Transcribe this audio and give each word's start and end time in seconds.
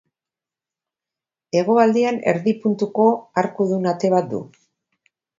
Hegoaldean 1.59 2.17
erdi 2.31 2.53
puntuko 2.63 3.05
arkudun 3.41 3.85
ate 3.91 4.11
bat 4.15 4.33
du. 4.33 4.41